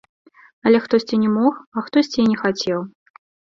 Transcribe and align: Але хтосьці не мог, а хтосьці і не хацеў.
Але 0.69 0.79
хтосьці 0.85 1.19
не 1.27 1.35
мог, 1.37 1.53
а 1.77 1.85
хтосьці 1.91 2.19
і 2.25 2.27
не 2.33 2.37
хацеў. 2.43 2.79